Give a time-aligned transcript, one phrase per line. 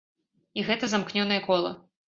[0.61, 1.71] І гэта замкнёнае кола.